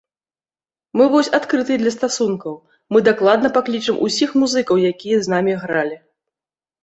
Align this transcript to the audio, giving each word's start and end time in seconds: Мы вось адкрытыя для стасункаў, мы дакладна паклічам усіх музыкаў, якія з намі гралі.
Мы 0.99 1.03
вось 1.15 1.27
адкрытыя 1.39 1.77
для 1.81 1.91
стасункаў, 1.95 2.53
мы 2.95 3.03
дакладна 3.09 3.47
паклічам 3.57 4.01
усіх 4.07 4.29
музыкаў, 4.45 4.75
якія 4.93 5.17
з 5.27 5.35
намі 5.35 5.53
гралі. 5.65 5.97